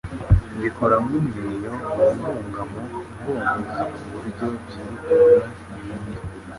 [0.61, 1.71] Bikora nk' umweyo
[2.19, 5.41] mu rwungano ngogozi ku buryo byirukana
[5.75, 6.19] imyanda